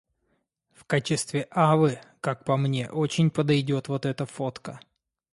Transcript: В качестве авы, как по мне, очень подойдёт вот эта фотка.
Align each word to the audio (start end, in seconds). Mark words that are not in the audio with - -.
В 0.73 0.85
качестве 0.85 1.47
авы, 1.51 1.99
как 2.21 2.43
по 2.43 2.57
мне, 2.57 2.89
очень 2.89 3.29
подойдёт 3.29 3.87
вот 3.87 4.07
эта 4.07 4.25
фотка. 4.25 4.79